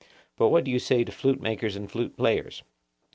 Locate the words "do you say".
0.63-1.03